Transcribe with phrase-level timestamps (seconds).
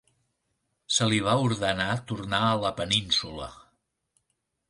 [0.95, 3.51] Se li va ordenar tornar a la península.